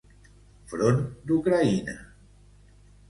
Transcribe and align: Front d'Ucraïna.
Front 0.71 1.03
d'Ucraïna. 1.33 1.97